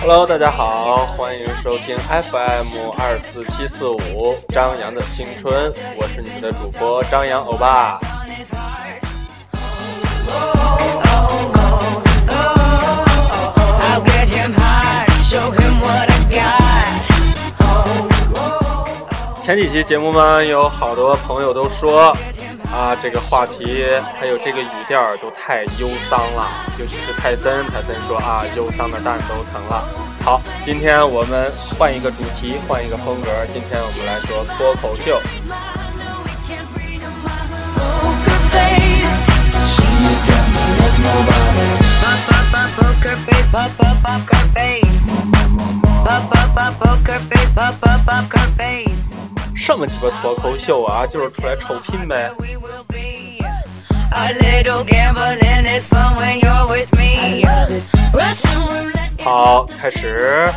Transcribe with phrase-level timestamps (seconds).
[0.00, 7.98] Hello，大家好，欢迎收听 FM 二四七四五张扬的青春，我是你们的主播张扬欧巴。
[19.42, 22.16] 前几期节目嘛，有好多朋友都说。
[22.72, 23.84] 啊，这个话题
[24.18, 29.84] 还有这个语调都太忧伤了，尤其是泰森，泰森说啊，忧伤的蛋都疼了。
[30.24, 35.20] 好，今天我们换一个主题，换一个风格，今天我们来说脱口秀。
[49.54, 52.32] 什么鸡巴脱口秀啊，就是出来臭贫呗。
[59.20, 60.48] 好，开始。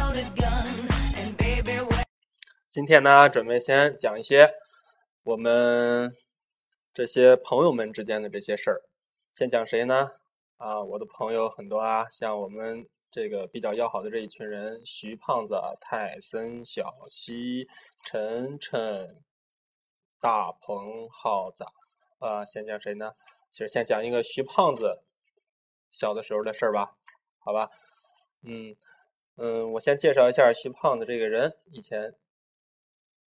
[2.69, 4.49] 今天呢，准备先讲一些
[5.23, 6.11] 我们
[6.93, 8.81] 这些朋友们之间的这些事儿。
[9.33, 10.11] 先讲谁呢？
[10.57, 17.67] 啊，我的朋友很多啊，像我们这个比较要好的这一群人：徐胖子、泰森、小西、
[18.05, 19.21] 晨晨、
[20.21, 21.65] 大鹏、耗子。
[22.19, 23.11] 啊，先讲谁呢？
[23.51, 25.03] 其实先讲一个徐胖子
[25.91, 26.95] 小的时候的事儿吧，
[27.39, 27.69] 好吧，
[28.43, 28.75] 嗯
[29.37, 31.51] 嗯，我先介绍一下徐胖子这个人。
[31.65, 32.15] 以前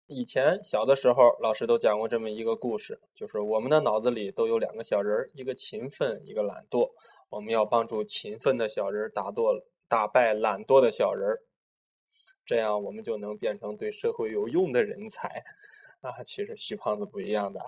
[0.07, 6.91] 以前小的时候，老师都讲过这么一个故事，就是我们的脑子里都有两个小人儿，一个勤奋，一个懒惰。
[7.29, 11.43] 我们要帮助勤奋的小人儿打堕打败懒惰的小人儿，
[12.47, 15.43] 这样我们就能变成对社会有用的人才。
[16.03, 17.61] 啊，其实徐胖子不一样的，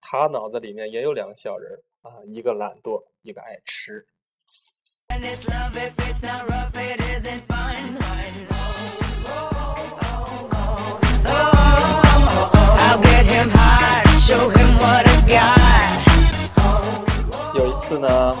[0.00, 4.06] 他脑子里面也有两个小人啊，一个懒惰，一个爱吃。
[17.56, 18.32] 有一次呢，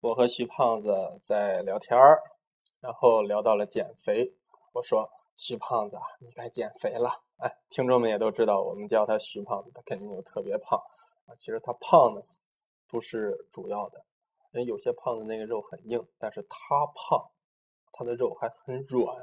[0.00, 2.18] 我和徐胖子在聊天儿，
[2.80, 4.32] 然后聊到了减肥，
[4.72, 5.08] 我说。
[5.34, 7.10] 徐胖子，你该减肥了。
[7.38, 10.78] 哎，听众们也都知道，我们叫他徐胖子，他肯定就特别胖
[11.26, 11.34] 啊。
[11.34, 12.20] 其实他胖呢，
[12.86, 14.04] 不是主要的，
[14.52, 17.18] 因为有些胖子那个肉很硬，但是他胖，
[17.92, 19.16] 他的肉还很软。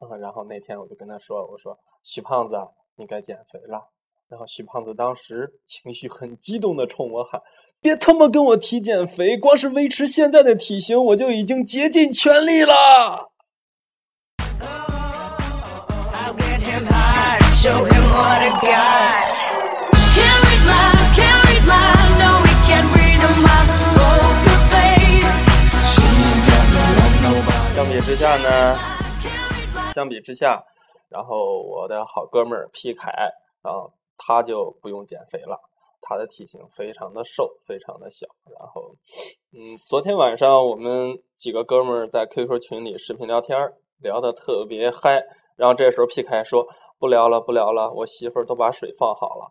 [0.00, 2.56] 嗯，然后那天我就跟他说：“我说徐胖子，
[2.96, 3.90] 你该减肥了。”
[4.26, 7.40] 然后徐胖子当时情绪很激动的冲我喊
[7.80, 13.30] ：“别他妈跟我提减肥，光是维持现在的体型，我就已经竭尽全力了。”
[27.74, 28.76] 相比之下呢，
[29.94, 30.62] 相比之下，
[31.08, 33.10] 然后我的好哥们儿皮凯
[33.62, 33.86] 啊，
[34.18, 35.60] 他就不用减肥了，
[36.00, 38.26] 他的体型非常的瘦，非常的小。
[38.44, 38.94] 然后，
[39.52, 43.56] 嗯，昨天晚上我们几个哥们儿在 QQ 群里视频聊天，
[44.00, 45.22] 聊的特别嗨。
[45.62, 46.66] 然后这时候皮凯说。
[47.02, 49.50] 不聊了，不聊了，我媳妇儿都把水放好了。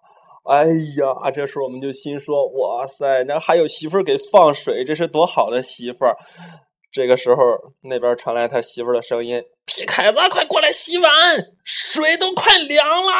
[0.50, 0.64] 哎
[0.98, 6.16] 呀，这时候我们就心说：哇塞，那还有媳妇儿给放水，这是多好的媳妇儿！
[6.94, 7.44] 这个时候，
[7.82, 11.12] 那边传来他媳妇儿的声音：“皮凯子，快过来洗碗，
[11.66, 13.12] 水都快凉了。”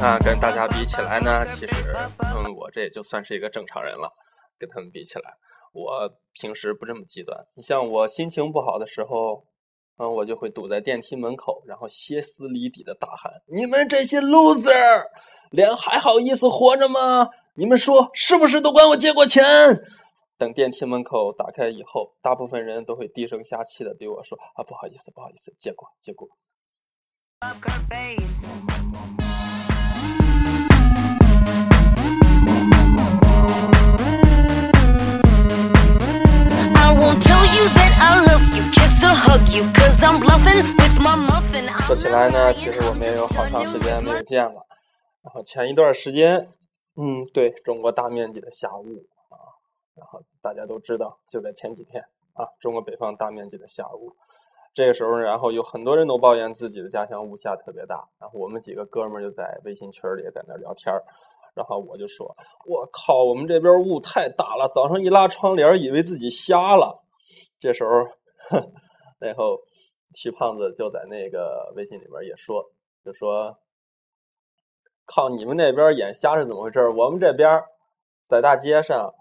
[0.00, 4.08] 啊，跟大家比起来呢，其实，嗯，我这也就算是一个正常人了。
[4.56, 5.34] 跟他们比起来，
[5.72, 7.36] 我平时不这么极端。
[7.54, 9.44] 你像我心情不好的时候，
[9.98, 15.04] 嗯，我就会堵在电梯门口，然后歇斯底里的大喊：“你们这些 loser，
[15.50, 17.28] 脸还好意思活着吗？
[17.54, 19.44] 你们说是不是都管我借过钱？”
[20.38, 26.28] 等电梯门口打开以后，大部分人都会低声下气的对我说：“啊，不好意思，不好意思，借过，借过。”
[41.86, 44.66] 说起来呢，其实我们也有好长时间没有见了。
[45.22, 46.48] 然后前一段时间，
[46.96, 49.36] 嗯，对中国大面积的下雾啊，
[49.94, 52.04] 然后大家都知道，就在前几天
[52.34, 54.12] 啊，中国北方大面积的下雾。
[54.74, 58.06] 这个时候，然后有很多人都抱怨自己的家乡雾下特别大。
[58.20, 61.02] 然后我们几个哥们儿就在微信群里在那聊天儿。
[61.54, 62.36] 然后我就说
[62.66, 67.02] ：“我靠，我们这边雾太大了，早上一拉窗帘，以为自己瞎了。”
[67.58, 68.06] 这时候，
[69.18, 69.60] 然后
[70.14, 72.70] 徐胖子就在那个微信里面也说，
[73.04, 73.58] 就说
[75.06, 76.88] ：“靠，你们那边眼瞎是怎么回事？
[76.88, 77.62] 我们这边
[78.24, 79.12] 在大街上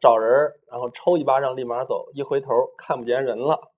[0.00, 3.70] 找人，然后抽一巴掌立马走，一回头看不见人了。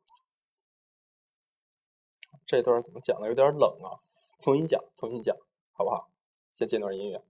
[2.46, 3.98] 这段怎么讲的有点冷啊？
[4.40, 5.36] 重新讲，重新讲，
[5.72, 6.08] 好不好？
[6.52, 7.20] 先接段音乐。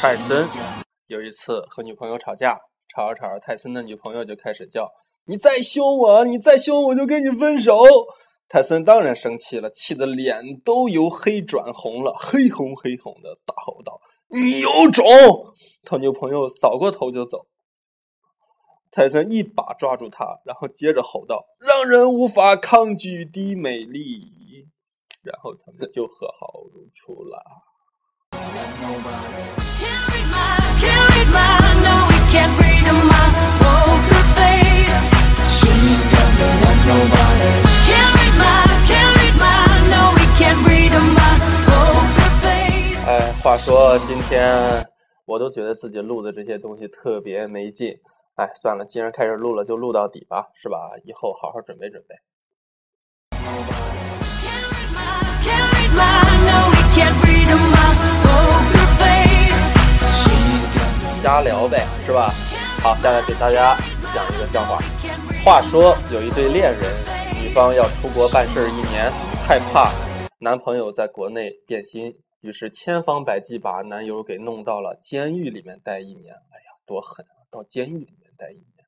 [0.00, 0.46] 泰森
[1.06, 2.58] 有一次和女朋友吵架，
[2.94, 4.90] 吵着吵着，泰森的女朋友就开始叫
[5.26, 7.72] ：“你再凶我，你再凶我就跟你分手。”
[8.52, 15.06] 泰森当然生气了，气得脸都由黑转红了，黑红黑红的，大吼道：“你有种！”
[15.84, 17.46] 他女朋友扫过头就走。
[18.90, 24.68] 泰森一把抓住他，然后接着吼道：“让人无法抗拒的美丽。”
[25.24, 27.42] 然后他们就和好如初了。
[43.42, 44.86] 话说今天
[45.24, 47.92] 我都觉得自己录的这些东西特别没劲。
[48.36, 50.92] 哎，算了，既然开始录了，就录到底吧，是吧？
[51.02, 52.14] 以后好好准备准备。
[61.20, 62.32] 瞎聊呗，是吧？
[62.80, 63.76] 好，下来给大家
[64.14, 64.78] 讲一个笑话。
[65.44, 66.94] 话说有一对恋人，
[67.42, 69.10] 女方要出国办事一年，
[69.44, 69.90] 害怕
[70.38, 76.34] 男朋友在国内变心，于是千方百计把男友给弄到了监狱里面待一年。
[76.34, 77.40] 哎呀，多狠啊！
[77.50, 78.86] 到监狱里面待一年，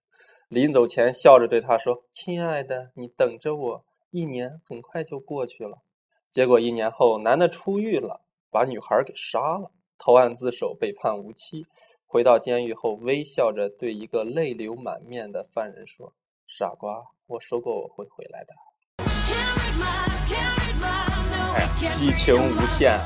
[0.49, 5.79] 临走前笑着对他说：“亲爱的，你等着我，一年很快就过去了。”
[6.31, 11.67] 结果一年后，男的出狱了，把女孩给杀了，投案自首，被判无期。
[12.07, 16.13] 回到监狱后，微笑着对一个泪流满面的犯人说
[16.49, 18.55] ：“傻瓜，我说过我会回来的。”
[21.55, 22.99] 哎，激情无限。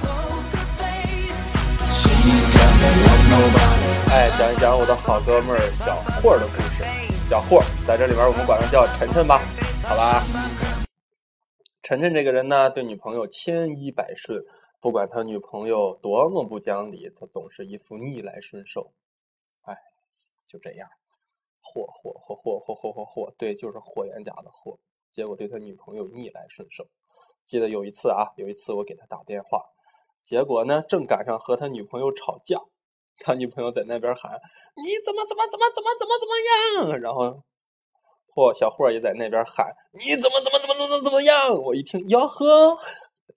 [4.10, 6.82] 哎，讲一讲我的好哥们儿小霍的故事。
[7.28, 9.42] 小霍在这里边，我们管他叫晨晨吧，
[9.84, 10.24] 好吧？
[11.82, 14.42] 晨晨这个人呢，对女朋友千依百顺。
[14.80, 18.92] 不管他女朋友多么不讲理，他总是一副逆来顺受。
[19.62, 19.76] 哎，
[20.46, 20.88] 就这样，
[21.60, 24.78] 霍霍霍霍霍霍霍霍，对，就是霍元甲的霍。
[25.10, 26.86] 结果对他女朋友逆来顺受。
[27.48, 29.62] 记得有一次啊，有一次我给他打电话，
[30.22, 32.60] 结果呢，正赶上和他女朋友吵架，
[33.20, 34.32] 他女朋友在那边喊
[34.76, 37.42] ：“你怎么怎么怎么怎么怎么怎么样？”然后
[38.34, 42.76] 霍小霍也在那边喊：“你怎么怎么怎么怎么怎么样？”我一听，吆喝。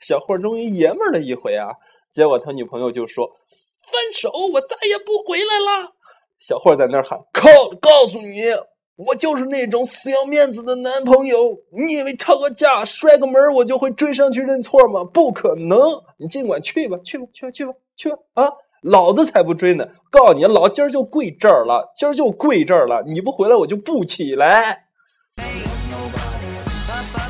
[0.01, 1.71] 小霍终于爷们儿了一回啊！
[2.11, 3.31] 结果他女朋友就说
[3.79, 5.93] ：“分手，我再也不回来了。”
[6.37, 7.47] 小霍在那儿喊：“靠！
[7.79, 8.41] 告诉你，
[8.95, 11.57] 我就是那种死要面子的男朋友。
[11.71, 15.03] 你以为吵个架、摔个门，我就会追上去认错吗？
[15.03, 15.79] 不可能！
[16.17, 18.17] 你尽管去吧，去吧，去吧，去吧，去吧！
[18.33, 18.49] 啊，
[18.83, 19.87] 老子才不追呢！
[20.11, 23.03] 告诉你，老今儿就跪这儿了，今儿就跪这儿了！
[23.07, 24.85] 你不回来，我就不起来。”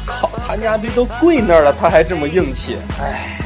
[0.06, 3.38] 靠他家逼都跪那儿了，他还这么硬气，哎。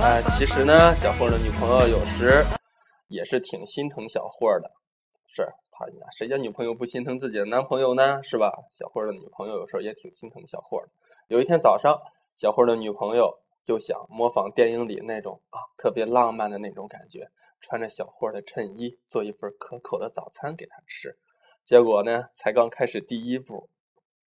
[0.00, 2.44] 哎，其实呢，小霍的女朋友有时
[3.08, 4.70] 也是挺心疼小霍的，
[5.26, 5.48] 是
[6.12, 8.22] 谁家女朋友不心疼自己的男朋友呢？
[8.22, 8.52] 是吧？
[8.70, 10.88] 小霍的女朋友有时候也挺心疼小霍的。
[11.26, 11.98] 有一天早上，
[12.36, 17.28] 小霍的女朋友就想模仿电影里那种啊特别浪漫的那种感觉，
[17.60, 21.16] 穿着小霍的衬衣，做一份可口的早餐给他吃。
[21.64, 23.68] 结果呢，才刚开始第一步，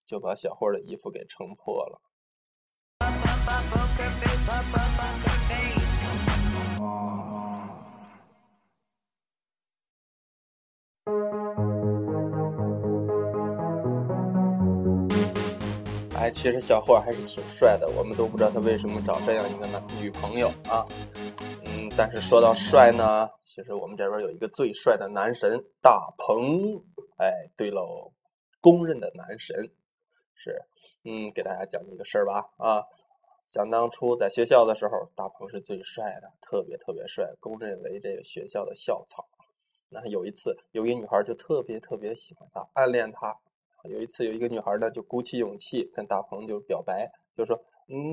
[0.05, 2.01] 就把小霍的衣服给撑破了。
[16.19, 20.85] 哎，其实小霍还是挺帅的，我们都不知道他为什么找这样一个男女朋友啊。
[21.65, 26.75] 嗯，但是说到帅呢，其实我们这边有一个最帅的男神大鹏。
[27.17, 28.11] 哎，对喽，
[28.59, 29.55] 公认的男神
[30.35, 30.61] 是，
[31.03, 32.45] 嗯，给大家讲一个事儿吧。
[32.57, 32.83] 啊，
[33.47, 39.25] 想当初在学校的时候，大鹏是最帅的，特别特别帅，公认为这个学校的校草。
[39.89, 43.35] 那有一次，有一女孩就特别特别喜欢他，暗恋他。
[43.83, 47.57] 有一次，有一个女孩呢，就鼓起勇气跟大鹏就表白，就说：“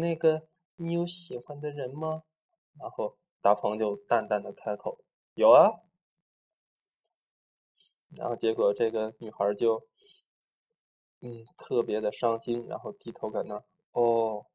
[0.01, 0.41] 那个，
[0.77, 2.23] 你有喜欢的人吗？”
[2.79, 4.97] 然后大鹏就淡淡的开口
[5.35, 5.73] ：“有啊。”
[8.17, 9.83] 然后结果这个女孩就，
[11.23, 13.65] 嗯，特别的伤心，然后低头在那儿，
[13.95, 14.47] 哦，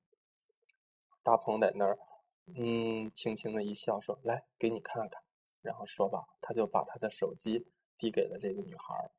[1.29, 1.95] 大鹏在那儿，
[2.57, 5.21] 嗯，轻轻的一笑，说：“来，给你看看。”
[5.61, 7.67] 然后说吧，他就把他的手机
[7.99, 9.11] 递给了这个女孩儿。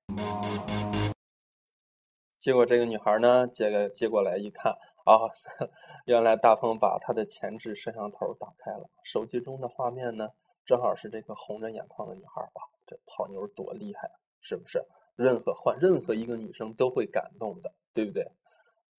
[2.36, 4.72] 结果这个女孩呢，接个接过来一看，
[5.04, 5.22] 啊，
[6.06, 10.30] 原来大鹏把他的前置摄像头打开了，手机中的画面呢，
[10.64, 12.50] 正好是这个红着眼眶的女孩儿。
[12.54, 14.84] 哇，这泡妞多厉害，是不是？
[15.14, 18.26] 任何换任何一个女生都会感动的，对不对？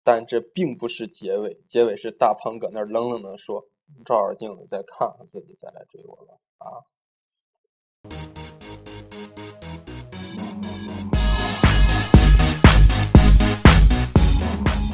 [0.04, 3.64] 但这并不是结尾，结尾是大鹏搁那儿冷冷的说
[4.04, 6.82] ：“照照镜子再看看自己，再来追我吧。”啊。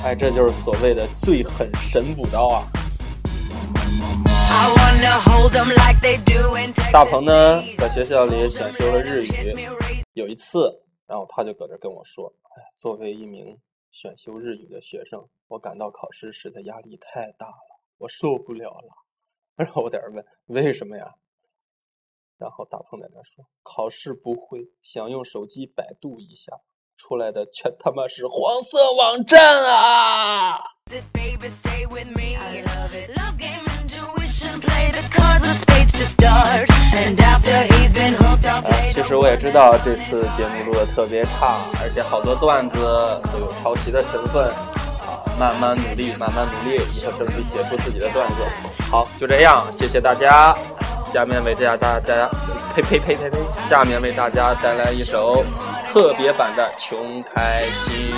[0.04, 2.68] 哎，这就是所谓的最狠神补刀啊！
[6.92, 9.54] 大鹏呢，在学校里选修了日语。
[10.12, 13.56] 有一次，然后他就搁这跟我说：“哎，作为一名
[13.90, 18.90] 选修日语的学生，我感到考试时的压力太大了，我受不了了。”
[19.57, 21.14] 然后我在这问：“为什么呀？”
[22.38, 26.52] 然后大鹏在那说：“考试不会，想用手机百度一下。”
[26.99, 29.40] 出来的全他妈是黄色网站
[29.73, 30.59] 啊！
[38.92, 42.76] 其实我也知道这次节目录的特别差，而且好多段子
[43.32, 44.48] 都有抄袭的成分
[45.00, 45.22] 啊！
[45.38, 48.34] 慢慢努力，慢慢努力，以后争取写出自己的段子。
[48.90, 50.54] 好，就这样，谢谢大家。
[51.04, 52.28] 下面为大家大家
[52.74, 53.38] 呸呸呸呸呸！
[53.54, 55.44] 下面为大家带来一首。
[55.90, 58.12] 特别版的《穷开心》。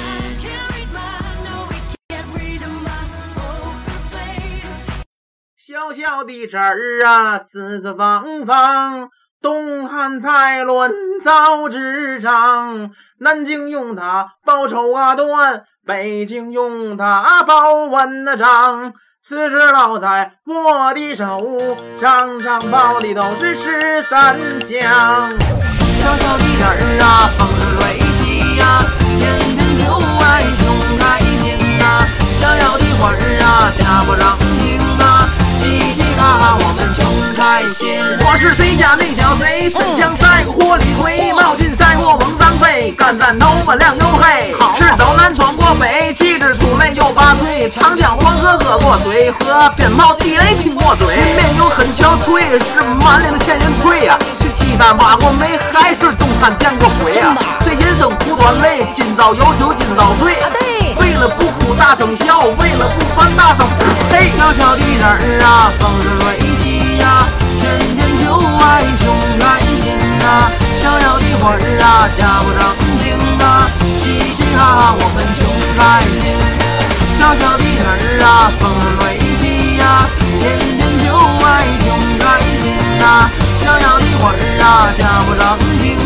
[5.81, 9.09] 小小的纸儿啊，四四方方，
[9.41, 18.93] 东汉蔡伦造纸张，南京用它包绸啊缎，北京用它包文的章。
[19.23, 21.57] 此纸烙在我的手，
[21.99, 24.79] 张张包的都是十三香。
[24.85, 27.81] 小小的人儿啊，风生水
[28.19, 28.85] 起呀，
[29.19, 30.61] 天天就爱穷
[30.99, 32.05] 开心呐。
[32.39, 35.25] 小小的花儿啊，家不长青啊，
[35.61, 37.05] 嘻嘻哈哈我们穷
[37.37, 38.01] 开心。
[38.25, 54.19] 我是谁家那小谁，身强赛过火力推，冒进赛过猛张飞，干战头发亮又黑，是走南闯过北，气质出类又拔萃，长江黄河喝过水，和鞭炮地雷亲过嘴，面有很憔悴，是满脸的千人翠呀。
[54.53, 57.37] 西单挖过煤，还是东山见过鬼啊？
[57.61, 60.35] 这人生苦短累，今朝有酒今朝醉。
[60.99, 63.10] 为了不哭大声笑，为了不。
[64.41, 67.29] 小小的人儿啊，风生水起呀，
[67.61, 69.05] 天天就爱穷
[69.39, 70.51] 开心呐。
[70.81, 72.59] 小小的花儿啊，家不正
[73.05, 73.13] 经
[73.45, 75.45] 啊，嘻嘻哈哈我们穷
[75.77, 76.33] 开心。
[77.19, 80.09] 小小的人儿啊，风生水起呀，
[80.41, 81.13] 天天就
[81.45, 81.85] 爱穷
[82.19, 83.29] 开心呐。
[83.61, 85.45] 小小的花儿啊，家不正
[85.81, 86.00] 经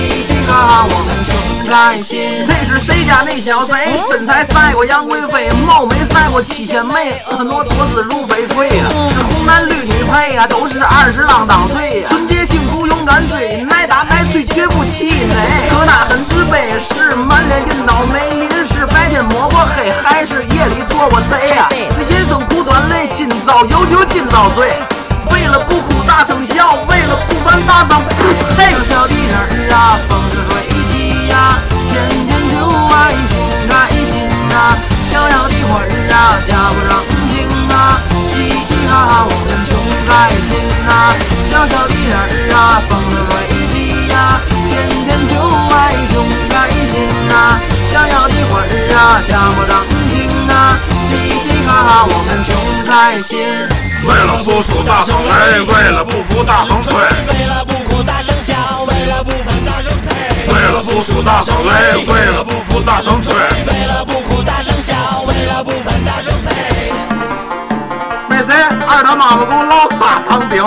[0.00, 1.34] 啊，嘻嘻哈哈我们穷
[1.68, 2.46] 开心。
[2.46, 8.84] 这是谁家那小谁，身材赛过杨贵妃，貌美赛过七仙妹，婀娜多姿如翡翠呀。
[9.10, 12.08] 是红男绿女配呀，都是二十郎当岁呀。
[12.10, 15.34] 纯洁幸福勇敢追，耐打耐催绝不气馁。
[15.70, 21.68] 可他很自卑，是满脸印倒霉，人是白天摸过黑，还是夜里做过贼呀？
[21.70, 24.72] 这人生苦短累，今朝有酒今朝醉。
[25.32, 27.96] 为了不哭大声笑，为了不烦大声
[28.56, 28.60] 嘿。
[28.72, 30.50] 小小的人儿啊，风生水
[30.90, 31.56] 起呀，
[31.88, 31.92] 天
[32.26, 32.98] 天就爱
[33.30, 33.32] 穷
[33.68, 33.72] 开
[34.04, 34.76] 心呐。
[35.08, 36.92] 逍遥的魂儿啊，家不长
[37.30, 37.96] 青啊，
[38.28, 38.30] 嘻
[38.68, 39.68] 嘻哈哈我们穷
[40.06, 40.48] 开心
[40.86, 40.90] 呐。
[41.48, 43.32] 小小的人儿啊，风生水
[43.72, 43.72] 起
[44.08, 44.14] 呀，
[44.68, 44.70] 天
[45.06, 45.34] 天就
[45.72, 45.78] 爱
[46.10, 46.52] 穷开
[46.90, 46.92] 心
[47.28, 47.32] 呐。
[47.90, 49.99] 逍遥的魂儿啊，家不长青啊，
[51.70, 52.50] 嘻嘻哈哈我们穷
[52.84, 53.38] 开心。
[54.02, 58.54] 为了不输大声擂，为了不服大声吹，为了不哭大声笑，
[58.88, 60.10] 为了不烦大声呸。
[60.50, 64.94] 为了不输大声擂，为了不服大声吹，为了不哭大声笑，
[65.28, 66.50] 为了不烦大声呸。
[68.28, 68.52] 那谁，
[68.88, 70.64] 二他妈妈给我烙仨糖饼。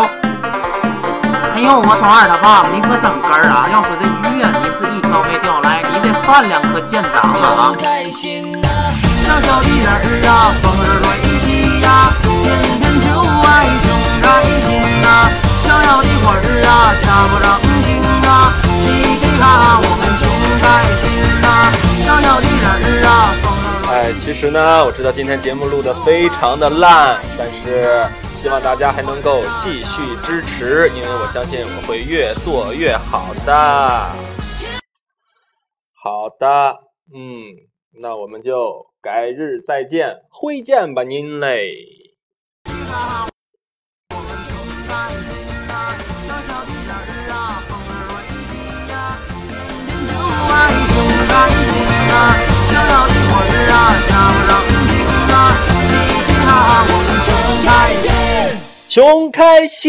[1.55, 3.67] 哎呦，我说二他爸爸，你可真根儿啊！
[3.72, 7.74] 要说这鱼啊，你是一条没钓来，你这饭量可见长了啊！
[9.23, 11.05] 小小的人儿啊，风儿乱
[11.39, 12.11] 起呀，
[12.43, 12.45] 天
[12.79, 13.07] 天就
[13.47, 13.51] 爱
[13.81, 13.85] 穷
[14.21, 14.23] 开
[14.59, 14.65] 心
[15.01, 15.05] 呐。
[15.63, 17.45] 小小的花儿啊，家不长
[17.83, 17.87] 青
[18.27, 18.81] 啊，嘻
[19.17, 20.21] 嘻哈哈我们穷
[20.59, 20.63] 开
[20.99, 21.01] 心
[21.41, 21.45] 呐。
[22.03, 23.11] 小小的人儿啊，
[23.41, 33.53] 风儿哎，其实呢，我知道今天节目录的非常的烂，但是希望大家还能够继续支持，因为我相信我会越做越好的。
[35.95, 36.75] 好的，
[37.15, 37.55] 嗯，
[38.01, 38.88] 那我们就。
[39.03, 41.75] 改日再见，会见吧您嘞。
[44.07, 44.15] 穷
[44.88, 45.35] 开心，
[46.23, 47.03] 小小的人儿
[47.35, 48.15] 啊，风儿润
[48.47, 48.47] 心
[48.88, 49.51] 呀，天
[49.83, 50.15] 天就
[50.47, 50.95] 爱穷
[51.27, 51.67] 开心
[52.15, 52.15] 啊，
[52.63, 54.12] 小小的魂儿啊，叫
[54.47, 54.55] 人
[54.88, 55.03] 听
[55.35, 55.67] 啊，嘻
[56.23, 57.27] 嘻哈哈，我们穷
[57.67, 58.07] 开心。
[58.88, 58.95] 穷
[59.29, 59.83] 开心。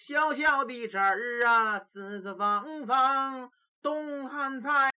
[0.00, 3.48] 小小的这儿啊，四四方方，
[3.80, 4.93] 东汉菜。